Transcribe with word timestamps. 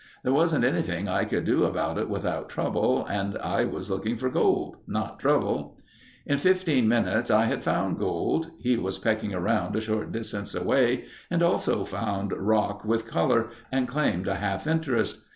There 0.23 0.33
wasn't 0.33 0.65
anything 0.65 1.07
I 1.07 1.25
could 1.25 1.45
do 1.45 1.63
about 1.63 1.99
it 1.99 2.09
without 2.09 2.49
trouble 2.49 3.05
and 3.05 3.37
I 3.37 3.65
was 3.65 3.91
looking 3.91 4.17
for 4.17 4.31
gold—not 4.31 5.19
trouble. 5.19 5.77
"In 6.25 6.39
15 6.39 6.87
minutes 6.87 7.29
I 7.29 7.45
had 7.45 7.63
found 7.63 7.99
gold. 7.99 8.49
He 8.57 8.77
was 8.77 8.97
pecking 8.97 9.35
around 9.35 9.75
a 9.75 9.79
short 9.79 10.11
distance 10.11 10.55
away 10.55 11.05
and 11.29 11.43
also 11.43 11.85
found 11.85 12.33
rock 12.33 12.83
with 12.83 13.05
color 13.05 13.51
and 13.71 13.87
claimed 13.87 14.27
a 14.27 14.37
half 14.37 14.65
interest. 14.65 15.19